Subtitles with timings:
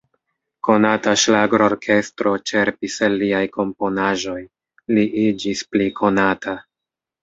[0.67, 4.37] Konata ŝlagrorkestro ĉerpis el liaj komponaĵoj,
[4.99, 6.63] li iĝis pli konata.